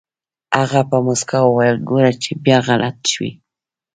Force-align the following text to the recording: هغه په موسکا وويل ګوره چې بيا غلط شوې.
هغه 0.57 0.79
په 0.89 0.97
موسکا 1.05 1.39
وويل 1.45 1.77
ګوره 1.89 2.11
چې 2.23 2.31
بيا 2.43 2.57
غلط 2.67 2.97
شوې. 3.11 3.31